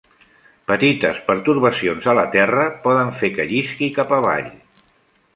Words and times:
Petites 0.69 1.17
pertorbacions 1.25 2.07
a 2.13 2.15
la 2.19 2.23
terra 2.35 2.63
poden 2.85 3.11
fer 3.19 3.29
que 3.35 3.45
llisqui 3.51 3.91
cap 3.99 4.15
avall. 4.21 4.49